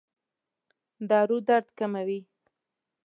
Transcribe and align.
دارو 1.09 1.37
درد 1.47 1.67
کموي؟ 1.79 2.19